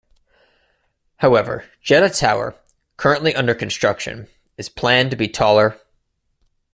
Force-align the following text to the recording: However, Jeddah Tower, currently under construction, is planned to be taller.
However, 1.17 1.65
Jeddah 1.83 2.09
Tower, 2.09 2.55
currently 2.97 3.35
under 3.35 3.53
construction, 3.53 4.27
is 4.57 4.67
planned 4.67 5.11
to 5.11 5.15
be 5.15 5.27
taller. 5.27 5.79